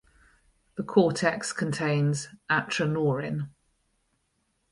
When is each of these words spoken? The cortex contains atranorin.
The 0.77 0.83
cortex 0.83 1.53
contains 1.53 2.29
atranorin. 2.49 3.49